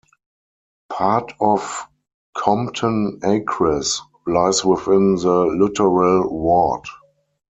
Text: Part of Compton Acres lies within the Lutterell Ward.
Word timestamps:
Part 0.89 1.31
of 1.39 1.83
Compton 2.35 3.19
Acres 3.23 4.01
lies 4.25 4.65
within 4.65 5.13
the 5.17 5.45
Lutterell 5.53 6.27
Ward. 6.31 6.85